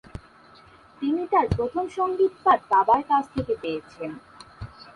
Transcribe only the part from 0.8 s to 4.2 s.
তিনি তার প্রথম সঙ্গীত পাঠ বাবার কাছ থেকে পেয়েছেন।